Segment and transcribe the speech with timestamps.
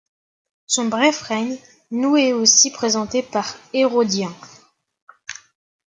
[0.65, 1.59] Son bref règne
[1.91, 4.33] nous est aussi présenté par Hérodien.